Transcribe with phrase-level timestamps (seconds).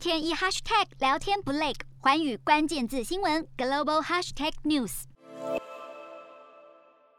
[0.00, 5.02] 天一 hashtag 聊天不累，寰宇关键字新闻 global hashtag news。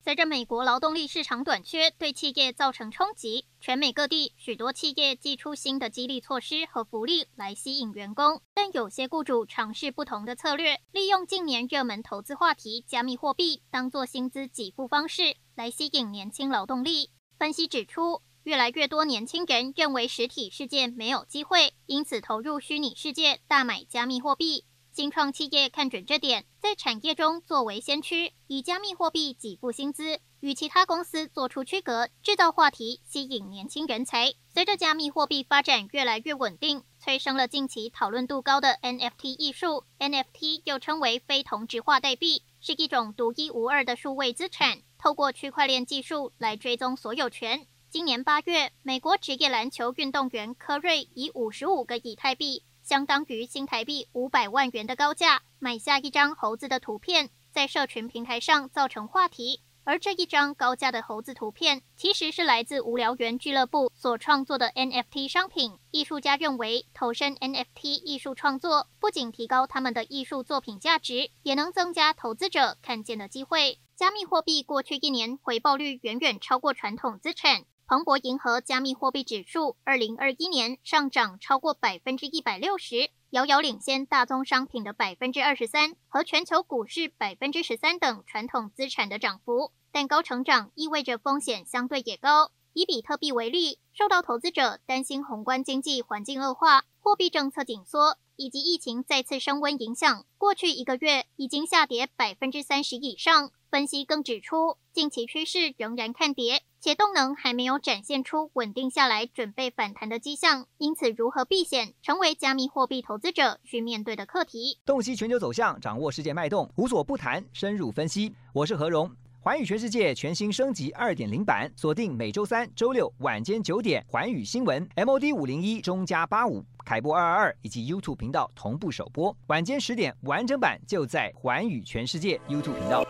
[0.03, 17.11] 随着美国劳动力市场短缺对企业造成冲击，全美各地许多企业祭出新的激励措施和福利来吸引员工，但有些雇主尝试不同的策略，利用近年热门投资话题加密货币当做薪资给付方式来吸引年轻劳动力。
[17.37, 24.65] 分析指出，越来越多年轻人认为实体世界没有机会，因此投入虚拟世界大买加密货币。
[24.91, 34.33] 新创企业看准这点，在产业中作为先驱，以加密货币给付薪资，与其他公司做出区隔，制造话题，吸引年轻人才。
[34.53, 39.85] 随着加密货币发展越来越稳定，催生了近期讨论度高的 NFT 艺术。
[39.97, 47.65] NFT 又称为非同质化代币，是一种独一无二的数位资产，透过区块链技术来追踪所有权。
[47.91, 52.63] 今年八月，美国职业篮球运动员科瑞以五十五个以太币。
[52.81, 59.59] 相当于新台币五百万元的高价买下一张猴子的图片，在社群平台上造成话题。
[59.83, 65.77] 而这一张高价的猴子图片，其实是来自无聊猿俱乐部所创作的 NFT 商品。
[65.89, 73.79] 艺术家认为，投身 NFT 艺术创作，不仅提高他们的艺术作品价值，也能增加投资者看见的机会。
[74.01, 77.65] 加密货币过去一年回报率远远超过传统资产。
[77.85, 89.71] 彭博银河加密货币指数二零二一年上涨超过百分之一百六十，遥遥领先大宗商品的百分之二十三和全球股市百分之十三等传统资产的涨幅。
[89.91, 92.49] 但高成长意味着风险相对也高。
[92.73, 103.51] 以比特币为例，受到投资者担心宏观经济环境恶化、货币政策紧缩以及疫情再次升温影响，过去一个月已经下跌百分之三十以上。
[103.71, 106.61] 分析更指出，近期趋势仍然看跌。
[106.81, 114.77] 且动能还没有展现出稳定下来、准备反弹的迹象，因此如何避险，成为加密货币投资者需面对的课题。
[114.85, 118.33] 洞悉全球走向，掌握世界脉动，无所不谈，深入分析。
[118.51, 133.05] 我是何荣，寰宇全世界全新升级二点零版，锁定每周三、周六晚间九点，寰宇新闻 MOD 五零一中加八五凯播二二二以及 YouTube 频道同步首播，晚间十点完整版就在寰宇全世界 YouTube 频道。